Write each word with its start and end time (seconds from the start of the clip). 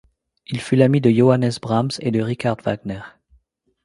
Il 0.47 0.59
fut 0.61 0.75
l'ami 0.77 0.99
de 0.99 1.11
Johannes 1.11 1.51
Brahms 1.61 1.91
et 1.99 2.09
de 2.09 2.21
Richard 2.23 2.57
Wagner. 2.65 3.01